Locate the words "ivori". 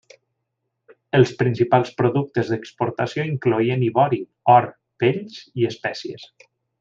3.91-4.21